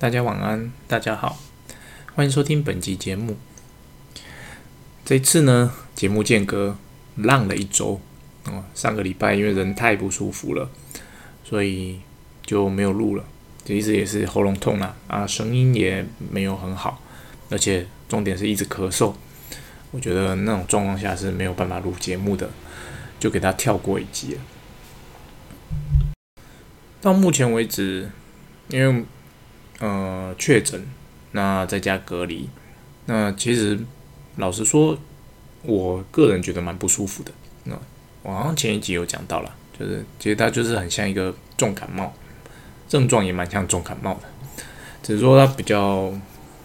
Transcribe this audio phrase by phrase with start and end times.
[0.00, 1.40] 大家晚安，大家好，
[2.14, 3.36] 欢迎收听本集节目。
[5.04, 6.76] 这次呢，节目间隔
[7.16, 8.00] 浪了一周
[8.44, 8.62] 哦。
[8.76, 10.70] 上个礼拜因为人太不舒服了，
[11.42, 11.98] 所以
[12.46, 13.24] 就没有录了。
[13.64, 17.02] 其实也是喉咙痛了啊，声音也没有很好，
[17.50, 19.12] 而且重点是一直咳嗽。
[19.90, 22.48] 我觉得那种状况下是没有办法录节目的，
[23.18, 24.40] 就给他跳过一集了。
[27.00, 28.08] 到目前为止，
[28.68, 29.04] 因为
[29.80, 30.86] 呃确诊，
[31.32, 32.48] 那在家隔离，
[33.06, 33.78] 那其实
[34.36, 34.98] 老实说，
[35.62, 37.32] 我个人觉得蛮不舒服的。
[37.64, 37.78] 那
[38.22, 42.12] 我好像前一集有讲到了，就是其实它就是很像一个重感冒，
[42.88, 44.22] 症状也蛮像重感冒的，
[45.02, 46.12] 只是说它比较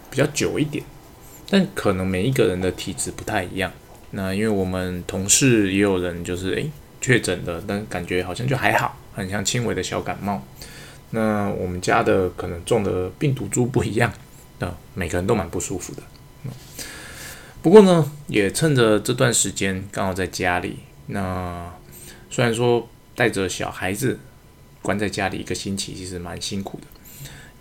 [0.09, 0.83] 比较久一点，
[1.49, 3.71] 但可能每一个人的体质不太一样。
[4.11, 6.69] 那因为我们同事也有人就是诶
[7.01, 8.97] 确诊的，但感觉好像就还好。
[9.15, 10.43] 很像轻微的小感冒，
[11.15, 14.11] 那我们家的可能种的病毒株不一样，
[14.57, 16.01] 那每个人都蛮不舒服的。
[17.61, 21.71] 不过呢，也趁着这段时间刚好在家里，那
[22.29, 24.19] 虽然说带着小孩子
[24.81, 26.87] 关在家里一个星期，其实蛮辛苦的，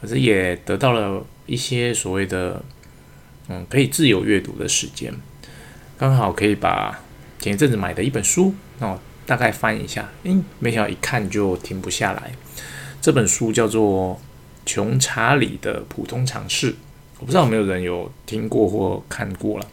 [0.00, 2.64] 可是也得到了一些所谓的
[3.48, 5.12] 嗯可以自由阅读的时间，
[5.98, 6.98] 刚好可以把
[7.38, 8.98] 前一阵子买的一本书哦。
[9.24, 12.32] 大概翻一下，诶，没想到一看就停不下来。
[13.02, 14.14] 这本书叫做
[14.70, 16.70] 《穷查理的普通常识》，
[17.18, 19.68] 我不知道有没有人有听过或看过了。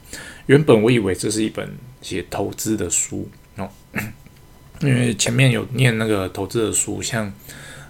[0.48, 1.70] 原本我以为这是一本
[2.02, 3.70] 写投资的书哦，
[4.82, 7.32] 因为前面有念那个投资的书，像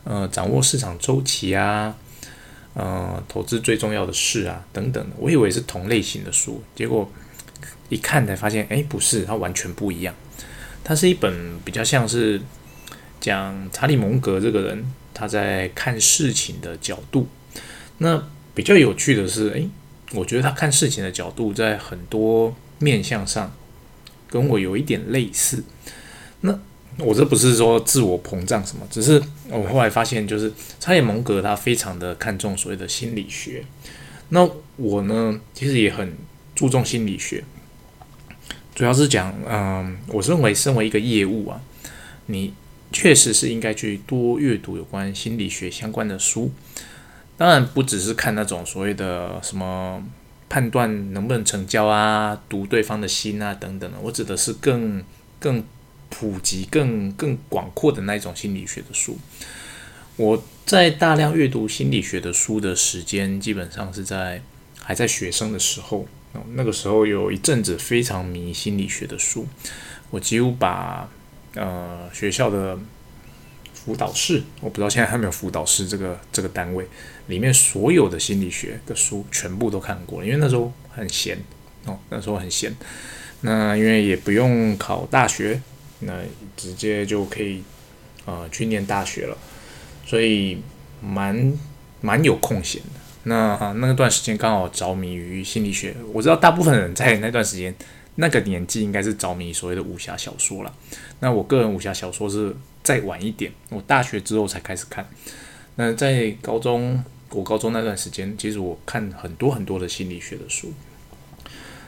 [0.04, 1.96] 呃掌握市场周期啊，
[2.74, 7.10] 呃投资最重要的事啊等等，我以为是同类型的书，结果
[7.88, 10.14] 一看才发现，哎，不是，它完全不一样。
[10.84, 12.42] 它是一本比较像是
[13.22, 14.84] 讲查理蒙格这个人
[15.20, 17.28] 他在看事情的角度。
[17.98, 18.24] 那
[18.56, 19.70] 比较有趣的是，诶，
[20.14, 23.52] 我觉得他看事情的角度在很多面向上
[24.30, 25.64] 跟我有一点类似。
[26.42, 26.58] 那
[26.98, 33.66] 我这不是说自我膨胀什么，只是我后来发现，就是查理蒙格他非常的看重所谓的心理学。
[34.30, 36.16] 那我呢，其实也很
[36.56, 37.44] 注重心理学。
[38.74, 41.62] 主要是讲，嗯，我认为身为一个业务啊，
[42.28, 42.54] 你
[42.92, 46.52] 确实是应该去多阅读有关心理学相关的书。
[47.38, 50.04] 当然，不只是看那种所谓的什么
[50.50, 53.98] 判断能不能成交啊，读对方的心啊等等的。
[54.02, 55.04] 我指的是更
[55.40, 55.64] 更
[56.10, 59.18] 普及、更更广阔的那一种心理学的书。
[60.18, 64.42] 我在大量阅读心理学的书的时间，基本上是在
[64.82, 66.08] 还在学生的时候。
[66.54, 69.48] 那个时候有一阵子非常迷心理学的书，
[70.10, 71.10] 我几乎把
[71.60, 72.80] 呃学校的
[73.74, 76.88] 辅导室，我不知道现在还没有辅导室这个这个单位
[77.28, 81.38] 里面所有的心理学的书全部都看过了，因为那时候很闲
[81.86, 82.74] 哦，那时候很闲，
[83.42, 85.62] 那因为也不用考大学，
[86.00, 86.14] 那
[86.56, 87.64] 直接就可以
[88.26, 89.38] 呃去念大学了，
[90.06, 90.62] 所以
[91.02, 91.54] 蛮
[92.02, 93.00] 蛮有空闲的。
[93.24, 97.76] 那那段时间刚好着迷于心理学，我知道大部分人在那段时间
[98.20, 100.74] 那个年纪应该是着迷所谓的武侠小说了。
[101.22, 102.54] 那我个人武侠小说是
[102.84, 105.10] 再晚一点，我大学之后才开始看。
[105.76, 110.74] 那在高中，我高中那段时间，其实我看很多很多的心理学的书。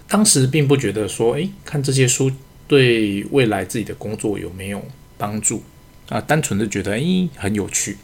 [0.08, 2.32] 当时并不觉得说，诶，看这些书
[2.68, 4.82] 对未来自己的工作有没有
[5.18, 5.64] 帮助
[6.08, 6.22] 啊？
[6.22, 7.98] 单纯的觉得，诶，很有趣。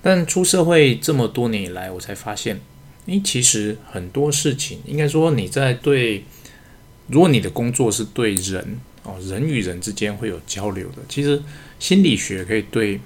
[0.00, 2.60] 但出社会这么多年以来，我才发现，
[3.06, 6.24] 诶，其实很多事情，应该说你在对，
[7.12, 11.40] 如果你的工作是对人哦，人与人之间会有交流的，其实
[11.78, 12.98] 心理学可以对，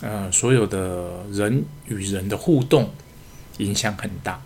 [0.00, 2.90] 呃，所有的人与人的互动
[3.58, 4.42] 影响很大，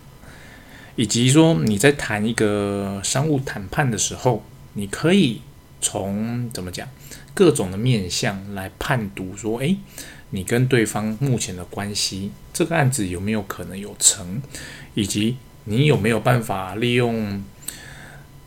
[0.95, 5.41] 以及说你在谈一个商务谈判的时候，你可以
[5.81, 6.87] 从怎么讲
[7.33, 9.75] 各种的面相来判读说，诶。
[10.31, 14.39] 你跟对方目前的关系，这个案子有没有可能有成，
[14.93, 17.43] 以及你有没有办法利用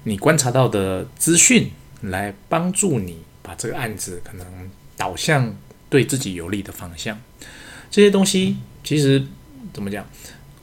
[0.05, 1.71] 你观察到的资讯
[2.03, 4.47] 来帮助你把这个案子可能
[4.97, 5.55] 导向
[5.89, 7.21] 对自己有利的方向？
[7.91, 9.23] 这些东西其实
[9.73, 10.07] 怎么讲？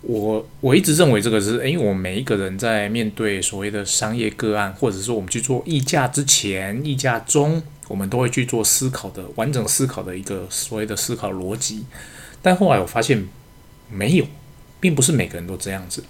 [0.02, 7.62] 我我一直认为这个是，诶，我们每一个人在面对所谓的商业个案，或者说我们去做议价之前、议价中。
[7.90, 11.84] 我们都会去做思考的完整思考的一个所谓的思考逻辑，
[12.40, 13.28] 但后来我发现
[13.90, 14.28] 没有，
[14.80, 16.04] 并不是每个人都这样子。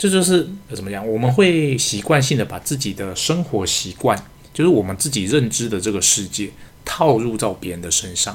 [0.00, 1.06] 这就是怎么样？
[1.06, 4.16] 我们会习惯性的把自己的生活习惯，
[4.54, 6.48] 就是我们自己认知的这个世界，
[6.86, 8.34] 套入到别人的身上。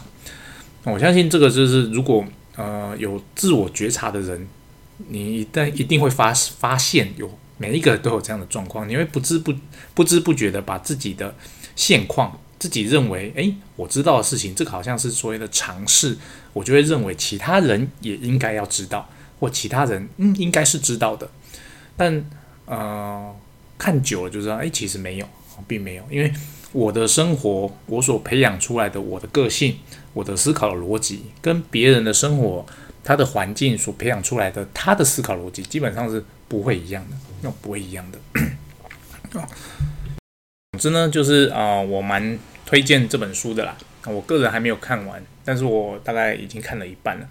[0.83, 2.23] 我相信这个就是，如果
[2.55, 4.47] 呃有自我觉察的人，
[5.07, 9.51] 你一旦一定会发发现有每一个都有这样的状况，你会不知不
[9.95, 11.33] 不知不觉的把自己的
[11.75, 16.15] 现况，自己认为诶，我知道的事情，这个好像是所谓的常识，
[16.53, 19.09] 我就会认为其他人也应该要知道，
[19.39, 21.27] 或其他人嗯应该是知道的，
[21.97, 22.25] 但
[22.65, 23.35] 呃
[23.77, 25.27] 看久了就知道，哎，其实没有，
[25.67, 26.33] 并没有，因为
[26.71, 29.77] 我的生活，我所培养出来的我的个性，
[30.13, 32.65] 我的思考的逻辑，跟别人的生活。
[33.07, 38.17] 他的环境所培养出来的，他的思考逻辑基本上是不会一样的，那不会一样的。
[40.71, 43.77] 总之呢，就是啊，我蛮推荐这本书的啦。
[44.07, 47.27] 我个人还没有看完，但是我大概已经看了一半了。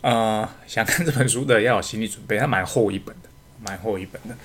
[0.00, 3.28] 呃，想看这本书的要有心理准备，它蛮厚一本的，
[3.64, 4.36] 蛮厚一本的。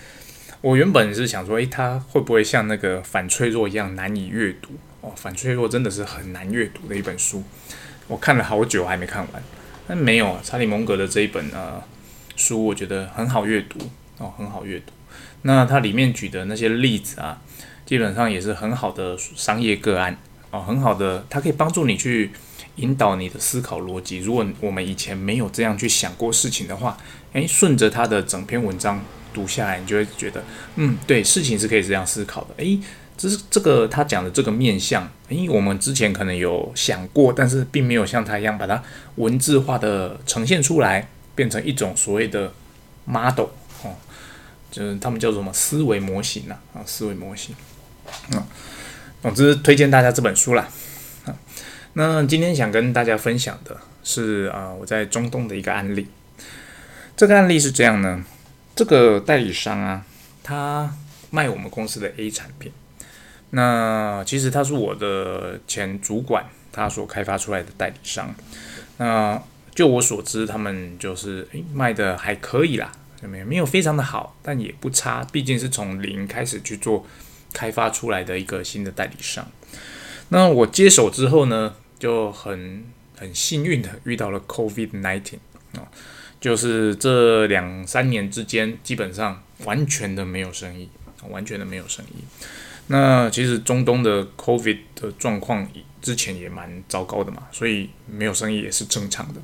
[0.61, 4.69] 我原本是想说，诶，它会不会像那个反脆弱一样难以阅读？
[5.01, 7.43] 哦，反脆弱真的是很难阅读的一本书，
[8.07, 9.43] 我看了好久还没看完。
[9.87, 11.83] 但没有，查理蒙格的这一本呃
[12.35, 13.77] 书，我觉得很好阅读
[14.17, 14.93] 哦，很好阅读。
[15.43, 17.39] 那它里面举的那些例子啊，
[17.85, 20.17] 基本上也是很好的商业个案
[20.49, 22.31] 哦，很好的，它可以帮助你去
[22.77, 24.19] 引导你的思考逻辑。
[24.19, 26.97] 如果我们以前没有这样去想过事情的话，
[27.33, 30.43] 诶，顺着他的整篇文章读下来，你就会觉得，
[30.75, 32.49] 嗯，对，事情是可以这样思考的。
[32.57, 32.79] 诶。
[33.17, 38.83] 这是这个他讲的这个面相，因为我们之前可能有想过，但是并没有像他一样把它
[39.15, 42.51] 文字化的呈现出来，变成一种所谓的
[43.05, 43.47] model
[43.83, 43.95] 哦，
[44.69, 47.55] 就是他们叫做什么思维模型呐啊，思维模型。
[48.33, 48.43] 嗯，
[49.21, 50.67] 总之推荐大家这本书啦。
[51.97, 56.05] 那今天想跟大家分享的是啊，我在中东的一个案例。
[57.15, 58.21] 这个案例是这样呢，
[58.75, 60.03] 这个代理商啊，
[60.43, 60.93] 他
[61.29, 62.69] 卖我们公司的 A 产品。
[63.51, 68.35] 那其实他是我的前主管，他所开发出来的代理商。
[68.97, 69.41] 那
[69.73, 75.25] 就我所知，他们就是诶卖的还可以啦，没有没有非常的好，但也不差。
[75.31, 77.07] 毕竟是从零开始去做
[77.53, 79.47] 开发出来的一个新的代理商。
[80.27, 82.83] 那我接手之后呢，就很
[83.17, 85.35] 很幸运的遇到了 COVID-19
[85.75, 85.87] 啊，
[86.39, 90.89] 就是这两三年之间，基本上完全的没有生意，
[91.29, 92.23] 完全的没有生意。
[92.87, 95.67] 那其实中东的 COVID 的状况
[96.01, 99.41] 之前也蛮糟糕的嘛，所以没有生意也是正常的。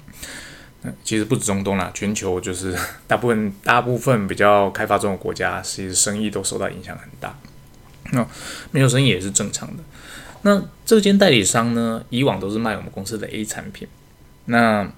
[1.04, 2.76] 其实不止中东啦，全球就是
[3.08, 7.36] 大部分大部分比较开发中的国家，其实生意都受到影响很大。
[8.12, 8.26] 那
[8.72, 9.84] 没有生意也是正常的。
[10.44, 13.88] 那这间代理商呢，以往都是卖我们公司的 A 产品。
[14.46, 14.92] 那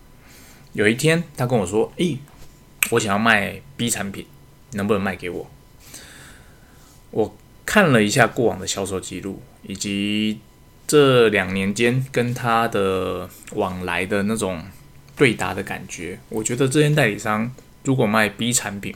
[0.74, 2.20] 有一天他跟我说：“诶，
[2.92, 4.26] 我想要卖 B 产品，
[4.74, 5.50] 能不能卖给我？”
[7.12, 7.36] 我。
[7.66, 10.38] 看了一下过往的销售记录，以及
[10.86, 14.62] 这两年间跟他的往来的那种
[15.16, 17.50] 对答的感觉，我觉得这间代理商
[17.86, 18.94] 如果卖 B 产品，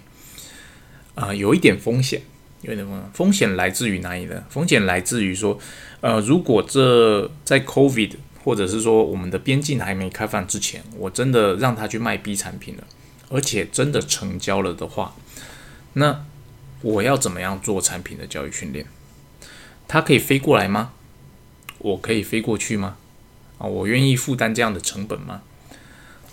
[1.16, 2.22] 啊，有一点风险，
[2.62, 4.44] 有点风风险来自于哪里呢？
[4.50, 5.60] 风险来自于说，
[6.02, 8.14] 呃，如果这在 COVID
[8.44, 12.84] 或者是说我们的边境还没开放之前，我真的让他去卖 B 产品了，
[13.30, 15.16] 而且真的成交了的话，
[15.94, 16.26] 那。
[16.84, 18.86] 我要怎么样做产品的教育训练？
[19.88, 20.92] 他可以飞过来吗？
[21.80, 22.98] 我可以飞过去吗？
[23.58, 25.42] 啊，我愿意负担这样的成本吗？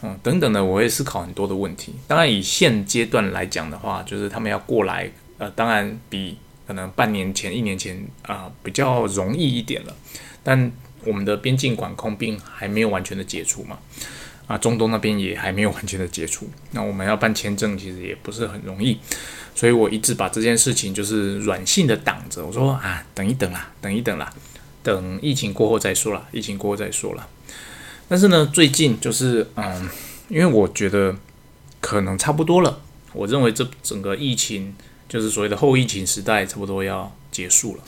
[0.02, 1.94] 嗯，等等的，我会思考很多的问题。
[2.06, 6.36] 当然，以现阶段来讲的话，就是他们要过来，呃，当然比
[6.66, 9.96] 可能半年前、一年前啊比较容易一点了。
[10.42, 10.70] 但
[11.04, 13.78] 我们的边境管控并还没有完全的解除嘛。
[14.46, 18.98] 啊，中东那边也还没有完全的解除，那我们要办签证其实也不是很容易，
[19.54, 22.44] 所以我一直把这件事情就是软性的挡着。
[22.44, 24.30] 我说啊，等一等啦，等一等啦，
[24.82, 27.26] 等疫情过后再说啦，疫情过后再说啦。
[28.06, 29.88] 但是呢，最近就是嗯，
[30.28, 31.16] 因为我觉得
[31.80, 32.82] 可能差不多了，
[33.14, 34.74] 我认为这整个疫情
[35.08, 37.82] 就是所谓的后疫情时代差不多要结束了，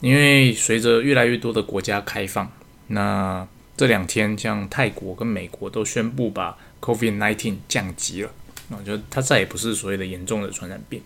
[0.00, 2.50] 因为随着越来越多的国家开放，
[2.88, 3.46] 那。
[3.74, 8.30] 这两天，像泰国跟美国都宣布把 COVID-19 降级了，
[8.68, 11.02] 那就它再也不是所谓的严重的传染病。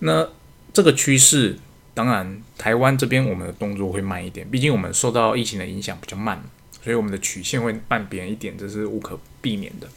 [0.00, 0.28] 那
[0.72, 1.56] 这个趋势，
[1.94, 6.40] 当然台湾这边我们的动作会慢一点，毕竟我们受到疫情的影响比较慢，
[6.82, 9.88] 所以我们的曲线会慢别人一点，这是无可避免的。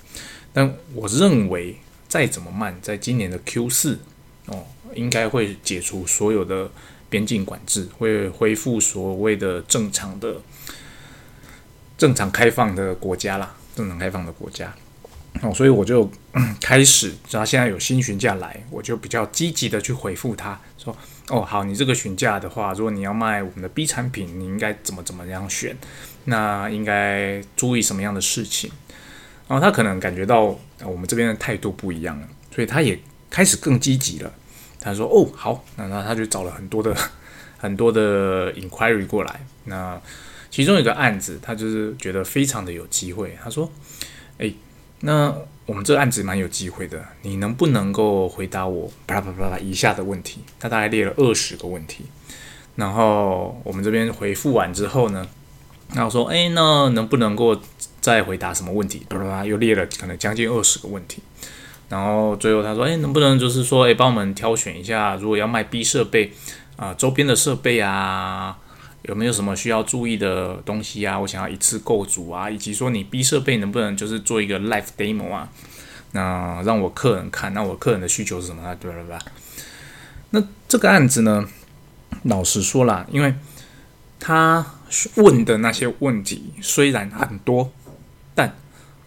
[0.54, 1.76] 但我认为，
[2.08, 4.00] 再怎么慢，在今年的 Q 四
[4.48, 6.70] 哦，应该会解除所有的
[7.10, 10.36] 边境管制，会恢复所谓的正常的。
[11.98, 14.76] 正常开放的国家啦，正常开放的国家
[15.42, 16.12] 哦，所以我就
[16.60, 20.94] 开始，他现在有新询价来，我就比较积极的去回复他说
[21.32, 25.78] ：“哦，好，你这个询价的话，如果你要卖我们的 B 产品，你应该怎么怎么样选？
[26.26, 28.70] 那应该注意什么样的事情？
[29.48, 33.00] 然后他可能感觉到我们这边的态度不一样了，所以他也
[33.36, 34.32] 开始更积极了。
[34.80, 36.96] 他说：“哦，好，那那他就找了很多的
[37.58, 39.46] 很多的 inquiry 过来。
[39.66, 40.02] 那
[40.50, 43.38] 其中有个案子，他就是觉得非常的有机会。
[43.44, 43.70] 他说
[44.40, 44.54] ：‘哎，
[45.02, 52.06] 那我们这个案子蛮有机会的，你能不能够回答我巴拉巴拉巴拉以下的问题？’他大概列了二十个问题。
[52.78, 55.28] 然后我们这边回复完之后呢，
[55.94, 57.60] 然后说：‘哎，那能不能够
[58.00, 61.22] 再回答什么问题？’巴拉巴拉又列了可能将近二十个问题。”
[61.88, 66.34] 然后最后他说：“哎，能不能就是说，哎，帮我们挑选一下，如果要卖 B 设备
[66.78, 68.58] 啊，周边的设备啊，
[69.04, 71.20] 有没有什么需要注意的东西啊？
[71.20, 75.48] 我想要一次购足啊，以及说你 B 设备能不能就是做一个 live demo 啊？
[76.14, 78.76] 那让我客人看，那我客人的需求是什么？
[78.78, 78.98] 对吧？
[78.98, 79.20] 对吧？
[80.32, 81.48] 那这个案子呢，
[82.24, 83.36] 老实说了，因为
[84.20, 84.66] 他
[85.18, 87.72] 问的那些问题虽然很多，
[88.34, 88.58] 但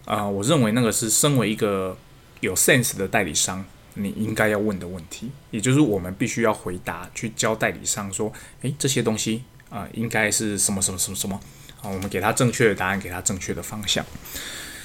[0.05, 1.97] 啊，我认为那个是身为一个。”
[2.41, 3.65] 有 sense 的代理商，
[3.95, 8.31] 你应该要问的问题，也就是我们必须要回答，去教代理商说，
[8.61, 11.39] 诶，这些东西啊，应该是什么什么什么什么
[11.81, 11.89] 啊？
[11.89, 14.05] 我们给他正确的答案，给他正确的方向。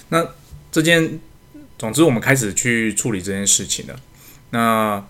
[0.09, 0.27] 那
[0.73, 1.21] 这件，
[1.79, 4.01] 总之我们开始去处理这件事情了。
[4.51, 5.07] 那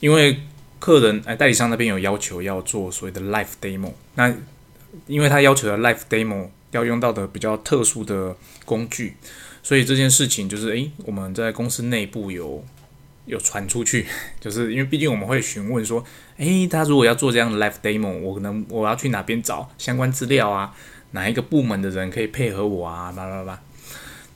[0.00, 0.40] 因为
[0.78, 4.32] 客人哎，代理商那边有要求要做所谓的 live demo，那
[5.06, 9.16] 因为他要求的 live demo 要用到的比较特殊的工具。
[9.62, 12.64] 所以这件事情就是，诶，我们在公司内部有
[13.26, 14.06] 有传出去，
[14.40, 16.02] 就是因为毕竟我们会询问说，
[16.38, 20.74] 诶，他如果要做这样的 live demo，我可能我要去哪边找相关资料啊？
[21.12, 23.10] 哪一个部门的人可以配合我啊？
[23.12, 23.60] 叭叭叭。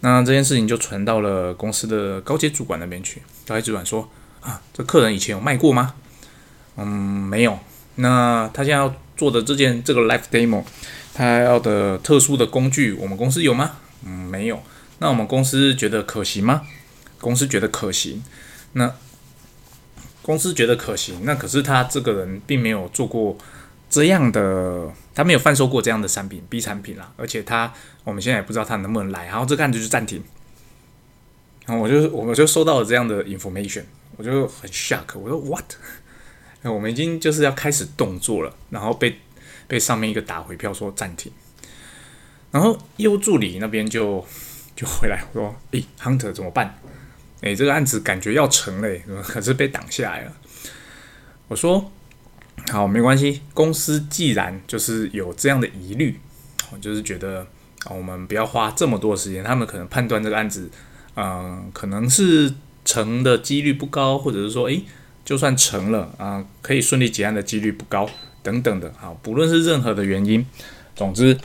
[0.00, 3.22] 那这件事情就传到了公司的高阶主管那边去。
[3.46, 4.08] 高阶主管说，
[4.40, 5.94] 啊，这客人以前有卖过吗？
[6.76, 7.58] 嗯，没有。
[7.96, 10.64] 那他现在要做的这件这个 live demo，
[11.14, 13.72] 他要的特殊的工具，我们公司有吗？
[14.04, 14.60] 嗯，没有。
[15.02, 16.62] 那我们公司觉得可行吗？
[17.20, 18.22] 公司觉得可行。
[18.74, 18.94] 那
[20.22, 23.36] 公司觉得可行，那可是他这个人并没有做过
[23.90, 27.12] 这样的，他没有贩售过这样的产品 B 产品啦。
[27.16, 30.22] 而且他我们现在也不知道他能不能来，然后这个案子就暂停。
[31.66, 33.82] 然后我就我们就收到了这样的 information，
[34.16, 35.74] 我就很 shock，我说 what？
[36.62, 39.18] 我们已经就是要开始动作了，然后被
[39.66, 41.32] 被上面一个打回票说暂停。
[42.52, 44.24] 然后业务助理那边就。
[44.74, 46.78] 就回来说：“诶 h u n t e r 怎么办？
[47.42, 50.32] 诶，这个案子感觉要成了，可是被挡下来了。”
[51.48, 51.92] 我说
[52.72, 53.42] ：“好，没关系。
[53.52, 56.18] 公司既然就是有这样的疑虑，
[56.72, 57.46] 我就是觉得
[57.84, 59.44] 啊，我们不要花这么多时间。
[59.44, 60.70] 他们可能判断这个案子，
[61.16, 62.52] 嗯，可能是
[62.84, 64.84] 成的几率不高，或者是说，诶，
[65.24, 68.08] 就算成了啊，可以顺利结案的几率不高，
[68.42, 68.92] 等等的。
[68.98, 70.46] 好，不论是任何的原因，
[70.96, 71.38] 总之。”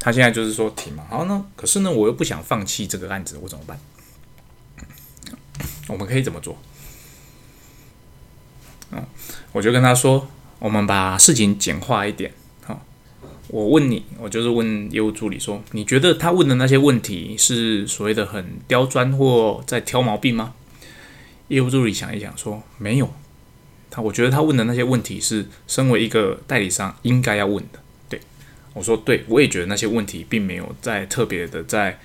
[0.00, 3.78] 他现在就是说停嘛，好那可是呢，我又不想放弃这个案子，我怎么办？
[5.88, 6.56] 我们可以怎么做？
[8.92, 9.04] 嗯，
[9.52, 10.26] 我就跟他说，
[10.58, 12.32] 我们把事情简化一点。
[12.64, 12.82] 好，
[13.48, 20.54] 我问你，我就是问业务助理说，你觉得他问的那些问题是所谓的很刁钻或在挑毛病吗？
[21.48, 23.12] 业务助理想一想说，没有。
[23.90, 27.80] 他我觉得他问的那些问题是身为一个代理商应该要问的。
[28.72, 31.98] 我说对，我也觉得那些问题并没有在特别的在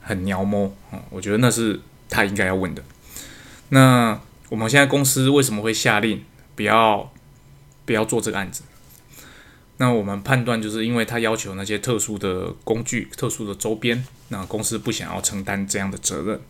[0.00, 2.82] 很鸟摸啊，我觉得那是他应该要问的。
[3.68, 6.24] 那我们现在公司为什么会下令
[6.56, 7.12] 不要
[7.84, 8.62] 不要做这个案子？
[9.76, 16.40] 那我们判断就是因为他要求那些特殊的工具、特殊的周边，那公司不想要承担这样的责任。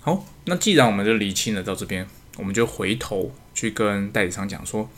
[0.00, 4.90] 好，那既然我们就理清了到这边，我们就回头去跟代理商讲说：，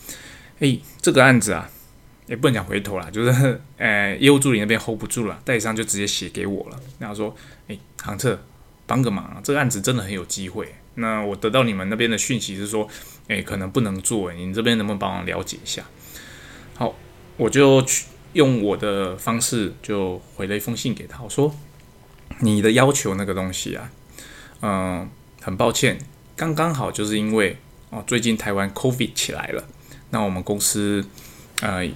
[0.59, 1.71] 诶，这个案子啊。
[2.27, 7.35] 也不能讲回头啦， 就是，呃，业务助理那边 hold 不住了，代理商就直接写给我了，然后说，
[7.69, 8.39] 诶，航特，
[8.87, 10.75] 帮个忙，这个案子真的很有机会。
[10.97, 12.89] 那我得到你们那边的讯息是说，
[13.29, 15.85] 诶，可能不能做，你这边能不能帮我了解一下？
[16.75, 16.95] 好，
[17.37, 21.55] 我就去用我的方式就回了一封信给他，我说，
[22.41, 23.91] 你的要求那个东西啊，
[24.63, 25.09] 嗯，
[25.43, 25.99] 很抱歉，
[26.35, 27.57] 刚刚好就是因为
[27.91, 29.63] 哦，最近台湾 COVID 起来了，
[30.11, 31.05] 那我们公司，
[31.61, 31.89] 呃。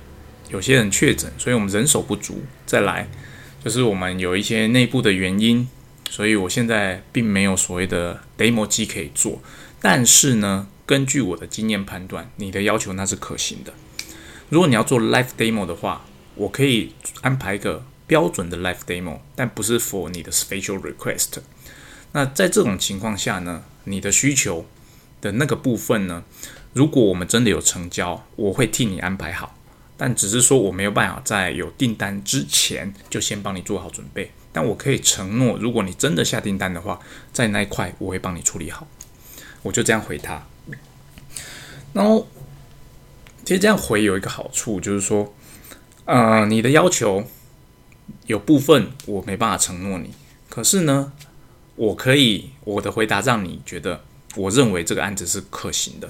[0.50, 2.42] 有些人确诊，所以我们人手不足。
[2.66, 3.08] 再来，
[3.64, 5.68] 就是我们有一些内部的原因，
[6.08, 9.40] 所以我现在并没有所谓的 demo 机可以做。
[9.80, 13.72] 但是呢，根据我的经验判断，你的要求那是可行的。
[14.48, 16.04] 如果你要做 live demo 的话，
[16.34, 16.92] 我可以
[17.22, 21.38] 安排一个标准的 live demo，但不是 for 你的 special request。
[22.12, 24.66] 那在这种情况下呢，你的需求
[25.20, 26.24] 的那个部分呢，
[26.72, 29.54] 如果我们真的有成交，我会替你安排好。
[30.02, 36.98] 但只是说我没有办法在有订单之前就先帮你做好准备，但我可以承诺，如果你真的下订单的话，
[37.34, 38.86] 在那一块我会帮你处理好。
[39.60, 40.46] 我就这样回他。
[41.92, 42.26] 然后，
[43.44, 45.34] 其实这样回有一个好处，就是说，
[46.06, 47.26] 呃，你的要求
[48.24, 50.14] 有部分我没办法承诺你，
[50.48, 51.12] 可是呢，
[51.76, 54.02] 我可以我的回答让你觉得，
[54.36, 56.08] 我认为这个案子是可行的，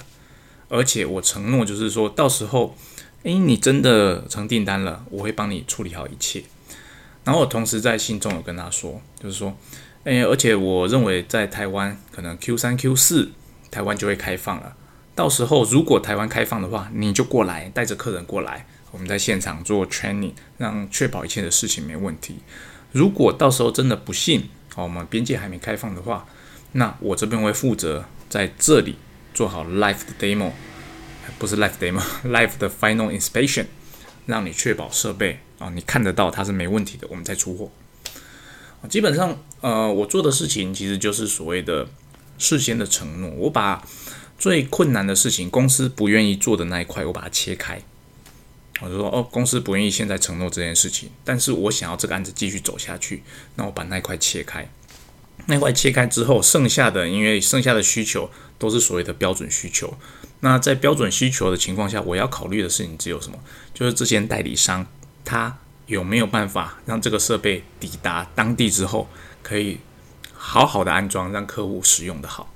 [0.68, 2.76] 而且我承诺就是说到时候，
[3.22, 6.42] 诶，你真的成订单了，我会帮你处理好一切。
[7.22, 9.54] 然后我同时在信中有跟他说，就是说，
[10.04, 13.30] 诶，而且我认为在台湾可能 Q 三 Q 四
[13.70, 14.74] 台湾就会开放了。
[15.14, 22.36] 到时候如果台湾开放的话，你就过来带着客人过来，我们在现场做 training，让确保一切的事情没问题。
[22.92, 26.26] 如果到时候真的不幸，哦，我们边界还没开放的话，
[26.72, 28.96] 那我这边会负责在这里
[29.34, 30.52] 做好 live 的 demo，
[31.40, 33.64] 不是 live demo，live 的 final inspection，
[34.26, 37.72] 让你确保设备啊，你看得到它是没问题的，我们再出货。
[38.88, 41.88] 基本上，呃，我做的事情其实就是所谓的
[42.38, 43.84] 事先的承诺，我把。
[44.38, 47.78] 最困难的事情，公司不愿意做的那一块，我把它切开。
[48.80, 53.22] 我就说，哦，公司不愿意现在承诺这件事情，但是我想要这个案子继续走下去，
[53.56, 54.66] 那我把那一块切开。
[55.44, 59.92] 那块切开之后，剩下的，因为剩下的需求都是所谓的标准需求。
[60.40, 63.38] 那在标准需求的情况下，我要考虑的事情只有什么？
[63.74, 64.86] 就是这些代理商
[65.24, 69.08] 他有没有办法让这个设备抵达当地之后，
[69.42, 69.78] 可以
[70.32, 72.52] 好好的安装，让客户使用的好。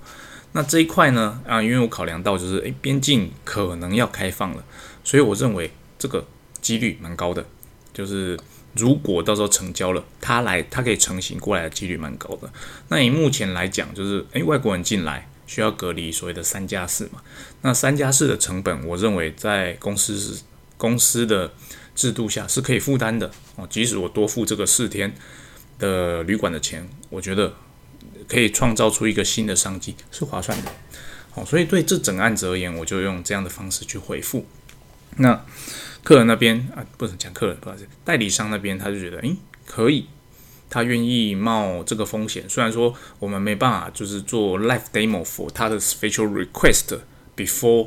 [0.53, 1.41] 那这一块呢？
[1.47, 4.65] 啊，因为我考量到就是，诶，边境可能要开放了，
[5.03, 6.25] 所以我认为这个
[6.61, 7.45] 几率蛮高的。
[7.93, 8.39] 就是
[8.75, 12.49] 如果到时候成交了，他来，他可以成型过来的几率蛮高的。
[12.89, 17.23] 那以目前来讲，就是诶，外国人进来需要隔离，所谓的三加四嘛。
[17.63, 20.41] 那三加四的成本，我认为在公司
[20.77, 21.53] 公司的
[21.95, 23.67] 制度下是可以负担的哦。
[23.69, 25.15] 即使我多付这个四天
[25.79, 27.55] 的旅馆的钱，我觉得。
[28.27, 30.73] 可以创造出一个新的商机，是划算的。
[31.31, 34.47] 好，所以对这整案子而言，我就用这样的方式去回复。
[35.19, 35.45] 那
[36.03, 40.07] 客人那边啊，不能讲客人，不好意思，代理商那边他就觉得，诶，可以，
[40.75, 42.43] 他愿意冒这个风险。
[42.49, 46.99] 虽然说我们没办法就是做 live demo for 他的 special request
[47.37, 47.87] before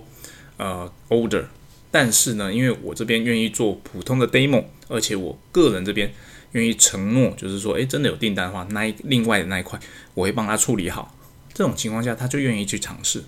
[0.55, 1.43] 呃 order，
[1.91, 6.13] 但是呢，因为我这边愿意做普通的 demo，而且我个人这边。
[6.53, 9.77] 愿意承诺，就是说，诶，真的有订单的话，那一另外的那一块，
[10.13, 11.13] 我会帮他处理好。
[11.53, 13.21] 这种情况下，他就愿意去尝试，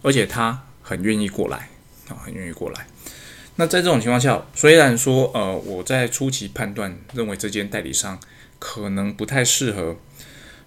[0.00, 1.68] 而且他很愿意过来，
[2.08, 2.86] 啊，很愿意过来。
[3.56, 8.18] 那在这种情况下，虽然说，呃，我在初期判断认为这间代理商
[8.64, 9.96] 可能不太适合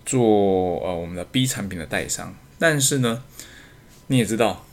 [0.05, 3.23] 做呃我们的 B 产品的代理商，但是呢，
[4.07, 4.65] 你也知道，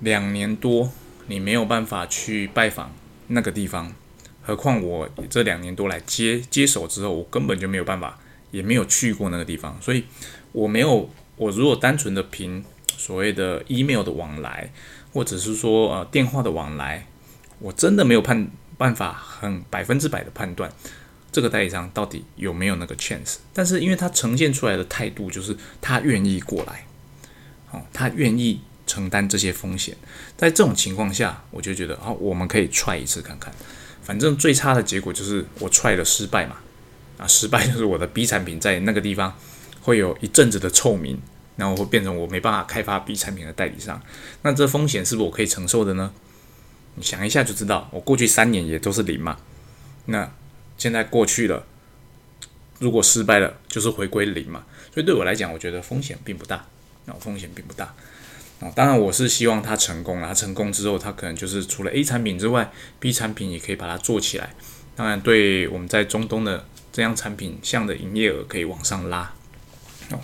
[0.00, 0.90] 两年多
[1.28, 2.90] 你没有办法去拜访
[3.28, 3.94] 那个地方。
[4.42, 8.18] 何况我这两年多来接接手之后，我根本就没有办法，
[8.50, 10.02] 也没有去过那个地方，所以
[10.50, 11.08] 我没有。
[11.36, 12.64] 我如果单纯的凭
[12.96, 14.72] 所谓的 email 的往来，
[15.12, 17.06] 或者是说呃电话的往来，
[17.60, 20.72] 我真的没有判办法很百分之百的判断
[21.36, 23.36] 这个代理商到底有没有那个 chance。
[23.52, 26.86] 但是因为他呈现出来的态度就是他愿意过来，
[27.72, 29.94] 哦，他愿意承担这些风险，
[30.34, 33.52] 在这种情况下，我就觉得好，我们可以踹一次看看。
[34.02, 36.56] 反正最差的结果就是我踹了失败嘛，
[37.18, 39.36] 啊，失败就是我的 B 产品在那个地方
[39.82, 41.20] 会有一阵子的臭名，
[41.56, 44.00] 然后会变成我没办法开发 B 产品的代理商。
[44.40, 46.10] 那这风险是不是我可以承受的呢？
[46.94, 49.36] 你想一下就知道，我过去三年也都是零嘛。
[50.06, 50.32] 那
[50.76, 51.64] 现在过去了，
[52.78, 54.64] 如果失败了就是回归零嘛。
[54.92, 56.66] 所以对我来讲，我觉得风险并不大，
[57.04, 57.94] 那风险并不大。
[58.60, 60.28] 哦，当然我是希望它成功了。
[60.28, 64.54] 它成功之后，它可能就是除了 A 产品之外，B 产品也可以把它做起来。
[64.94, 69.30] 当然，对我们在中东的这样产品项的营业额可以往上拉。
[70.10, 70.18] 哦，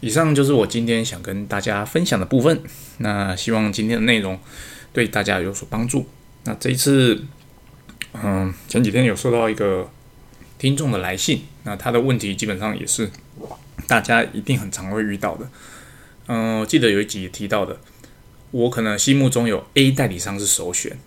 [0.00, 2.62] 以上就是我今天想跟大家分享的部分。
[2.96, 4.40] 那希望今天的内容
[4.94, 6.08] 对大家有所帮助。
[6.44, 7.22] 那这一次，
[8.14, 9.90] 嗯，前几天有收到一个
[10.58, 13.10] 听众的来信，那他的问题基本上也是
[13.86, 15.48] 大家一定很常会遇到的。
[16.26, 17.80] 嗯，记得有一集提到的，
[18.50, 20.98] 我可能心目中有 A 代理商是首选，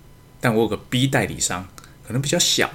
[0.41, 1.67] 但我有个 B 代理商
[2.05, 2.69] 可能比较小，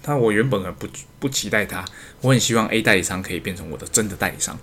[0.00, 0.86] 但我原本很不
[1.18, 1.84] 不期待他，
[2.20, 4.58] 我很希望 A 代理商可以变成我的真的代理商。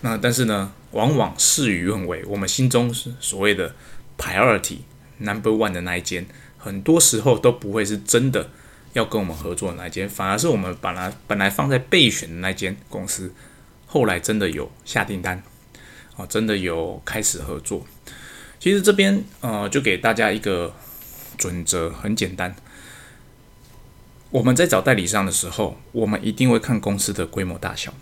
[0.00, 3.74] 那但是呢，往往事与愿违，我们心中是所谓的
[4.16, 4.78] priority
[5.18, 6.24] number one 的那一间，
[6.58, 8.50] 很多时候都不会是真的
[8.92, 13.32] 要跟我们合作的那间，反而是我们本来本来放在备选的那间公司，
[13.86, 15.42] 后来真的有下订单。
[16.16, 17.86] 哦，真的有开始合作。
[18.58, 20.74] 其实这边呃，就给大家一个
[21.36, 22.56] 准则，很简单。
[24.30, 27.94] 我们在找代理商的时候，我们一定会看公司的规模大小，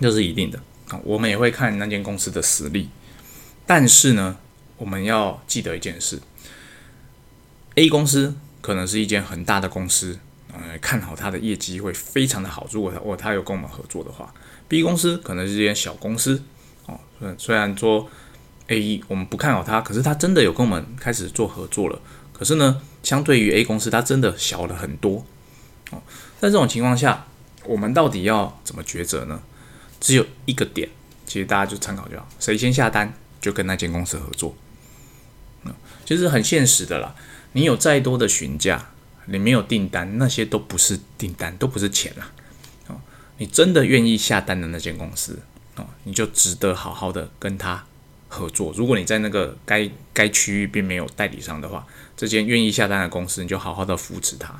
[0.00, 1.00] 这是一定的啊。
[1.04, 2.88] 我们也会看那间公司的实力，
[3.64, 4.38] 但是呢，
[4.76, 6.20] 我们要记得一件事
[7.74, 10.18] ：A 公司可能是一间很大的公司，
[10.52, 12.66] 呃，看好它的业绩会非常的好。
[12.70, 14.32] 如果他哦他有跟我们合作的话
[14.68, 16.42] ，B 公司可能是一间小公司
[16.86, 16.98] 哦。
[17.38, 18.08] 虽然说
[18.68, 22.00] A 我们不看好它，可是它真的有跟我们开始做合作了。
[22.32, 25.24] 可是呢，相对于 A 公司，它真的小了很多
[25.90, 26.02] 哦。
[26.40, 27.26] 在这种情况下，
[27.64, 29.40] 我们到底要怎么抉择呢？
[30.00, 30.88] 只有一个点，
[31.26, 34.56] 其实大家就参考就好，谁先下单就跟那间公司合作。
[35.64, 35.72] 嗯，
[36.04, 37.14] 其实很现实的啦。
[37.52, 38.90] 你有再多的询价，
[39.26, 42.30] 你没有订单，那些都不是订单，都不是钱啦。
[42.88, 42.96] 哦，
[43.38, 45.38] 你真的愿意下单的那间公司
[45.76, 47.84] 哦，你就值得好好的跟他。
[48.34, 51.86] 合作，如果你在那个该该区域并没有代理商的话，
[52.16, 54.58] 这间愿意下单的公司，你就好好的扶持他。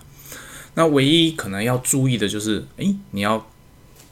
[0.74, 3.50] 那唯一可能要注意的就是，诶，你要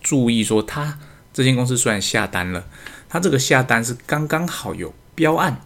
[0.01, 0.99] 注意说，他
[1.35, 2.67] 这间公司虽然下单了，
[3.07, 5.61] 他这个下单是刚刚好有标案，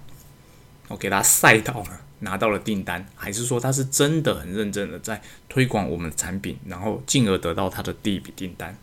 [0.88, 8.76] 我给他晒到了，拿到了订单，还是说他是真的很认真的在推广我们的产品，然后进而得到他的第一笔订单，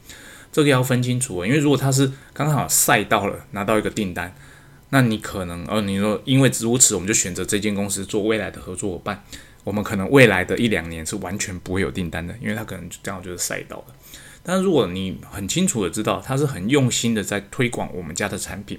[0.51, 1.45] 这个要分清楚。
[1.45, 4.33] 因为如果他是刚好赛到了，拿到一个订单。
[4.93, 9.23] 那你可能，呃，你说因为如此，我们就选择这间公司做未来的合作伙伴。
[9.63, 13.95] 我们可能未来的一两年是完全不会有订单的，因为他可能刚好就是赛道了。
[14.43, 18.77] 但如果你很清楚的知道他是很用心的在推广我们家的产品，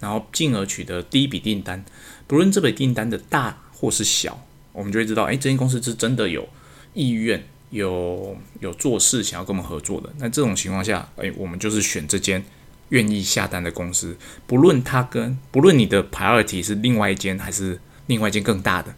[0.00, 1.84] 然后进而取得第一笔订单，
[2.26, 6.48] 不论这笔订单的大或是小，我们就会知道，哎，这间公司是真的有
[6.94, 10.10] 意愿、有有做事想要跟我们合作的。
[10.18, 12.44] 那这种情况下，哎，我们就是选这间。
[12.90, 14.16] 愿意下单的公司，
[14.46, 18.94] 不论他跟不论你的 priority 是另外一间还是另外一间更大的，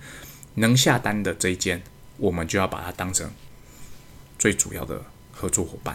[0.56, 1.80] 能下单的这一间，
[2.18, 3.30] 我们就要把它当成
[4.38, 5.00] 最主要的
[5.32, 5.94] 合作伙伴。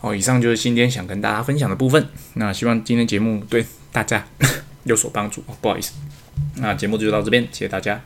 [0.00, 2.08] 好，以上就是今天想跟大家分享的部分。
[2.34, 4.26] 那希望今天节目对大家
[4.84, 5.40] 有所帮助。
[5.46, 5.92] 哦不好意思，
[6.56, 8.00] 那节目就到这边，谢谢大家。